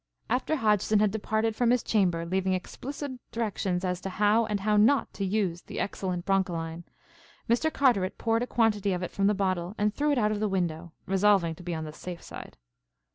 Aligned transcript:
After 0.31 0.55
Hodgson 0.55 0.97
had 0.99 1.11
departed 1.11 1.55
from 1.55 1.69
his 1.69 1.83
chamber 1.83 2.25
leaving 2.25 2.53
explicit 2.53 3.11
directions 3.31 3.85
as 3.85 4.01
to 4.01 4.09
how 4.09 4.47
and 4.47 4.61
how 4.61 4.75
not 4.75 5.13
to 5.13 5.23
use 5.23 5.61
the 5.61 5.79
excellent 5.79 6.25
Broncholine, 6.25 6.85
Mr. 7.47 7.71
Carteret 7.71 8.17
poured 8.17 8.41
a 8.41 8.47
quantity 8.47 8.93
of 8.93 9.03
it 9.03 9.11
from 9.11 9.27
the 9.27 9.35
bottle 9.35 9.75
and 9.77 9.93
threw 9.93 10.11
it 10.11 10.17
out 10.17 10.31
of 10.31 10.39
the 10.39 10.49
window 10.49 10.91
resolving 11.05 11.53
to 11.53 11.61
be 11.61 11.75
on 11.75 11.83
the 11.83 11.93
safe 11.93 12.23
side. 12.23 12.57